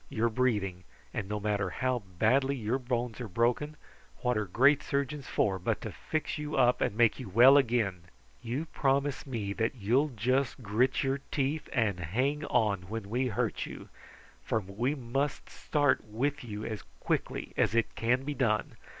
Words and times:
You 0.09 0.25
are 0.25 0.29
breathing; 0.31 0.83
and 1.13 1.29
no 1.29 1.39
matter 1.39 1.69
how 1.69 1.99
badly 1.99 2.55
your 2.55 2.79
bones 2.79 3.21
are 3.21 3.27
broken, 3.27 3.77
what 4.21 4.35
are 4.35 4.45
great 4.47 4.81
surgeons 4.81 5.27
for 5.27 5.59
but 5.59 5.79
to 5.81 5.91
fix 5.91 6.39
you 6.39 6.55
up 6.55 6.81
and 6.81 6.97
make 6.97 7.19
you 7.19 7.29
well 7.29 7.55
again? 7.55 8.05
You 8.41 8.65
promise 8.65 9.27
me 9.27 9.53
that 9.53 9.75
you'll 9.75 10.09
just 10.09 10.63
grit 10.63 11.03
your 11.03 11.19
teeth 11.29 11.69
and 11.71 11.99
hang 11.99 12.43
on 12.45 12.89
when 12.89 13.11
we 13.11 13.27
hurt 13.27 13.67
you, 13.67 13.89
for 14.43 14.59
we 14.59 14.95
must 14.95 15.51
start 15.51 16.03
with 16.03 16.43
you 16.43 16.65
as 16.65 16.81
quickly 16.99 17.53
as 17.55 17.75
it 17.75 17.93
can 17.93 18.23
be 18.23 18.33
done. 18.33 18.77